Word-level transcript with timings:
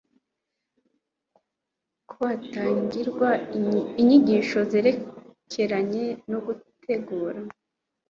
ko 2.09 2.17
hatangirwa 2.29 3.29
inyigisho 4.01 4.59
zerekeranye 4.71 6.05
no 6.31 6.39
gutegura 6.45 7.39